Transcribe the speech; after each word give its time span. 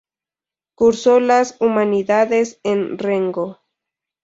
Cursó 0.75 1.19
las 1.19 1.57
Humanidades 1.61 2.59
en 2.63 2.97
Rengo. 2.97 3.59